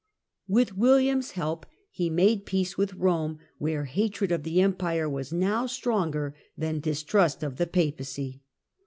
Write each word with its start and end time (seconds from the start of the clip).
With 0.47 0.75
William's 0.75 1.33
help 1.33 1.67
he 1.91 2.09
made 2.09 2.47
peace 2.47 2.75
with 2.75 2.95
Eome, 2.97 3.37
where 3.59 3.85
hatred 3.85 4.31
of 4.31 4.41
the 4.41 4.59
Empire 4.59 5.07
was 5.07 5.31
now 5.31 5.67
stronger 5.67 6.33
than 6.57 6.79
distrust 6.79 7.43
of 7.43 7.57
the 7.57 7.67
Papacy. 7.67 8.41